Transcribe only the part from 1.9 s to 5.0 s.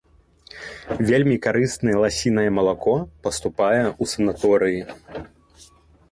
ласінае малако паступае ў санаторыі.